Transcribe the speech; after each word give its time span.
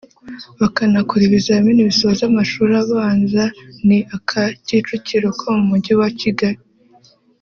bakanakora 0.59 1.21
ibizamini 1.25 1.87
bisoza 1.89 2.21
amashuri 2.29 2.73
abanza 2.83 3.43
ni 3.87 3.99
aka 4.15 4.41
Kicukiro 4.65 5.27
ko 5.39 5.47
mu 5.57 5.63
Mujyi 5.69 5.93
wa 6.01 6.09
Kigali 6.21 6.59